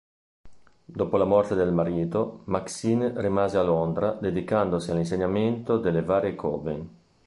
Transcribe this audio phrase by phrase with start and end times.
[0.83, 6.89] Dopo la morte del marito, Maxine rimase a Londra dedicandosi all'insegnamento delle varie Coven.